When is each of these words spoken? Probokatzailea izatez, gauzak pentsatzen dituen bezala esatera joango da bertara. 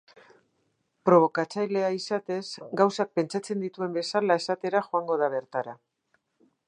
Probokatzailea 1.09 1.91
izatez, 1.97 2.39
gauzak 2.81 3.11
pentsatzen 3.19 3.61
dituen 3.67 3.93
bezala 3.99 4.39
esatera 4.45 4.83
joango 4.89 5.19
da 5.25 5.31
bertara. 5.37 5.77